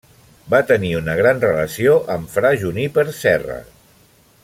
Va 0.53 0.61
tenir 0.69 0.89
una 0.99 1.15
gran 1.19 1.43
relació 1.45 1.99
amb 2.17 2.33
fra 2.37 2.53
Juníper 2.65 3.05
Serra. 3.23 3.61